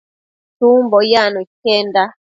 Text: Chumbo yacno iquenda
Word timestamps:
Chumbo 0.57 0.97
yacno 1.11 1.39
iquenda 1.45 2.01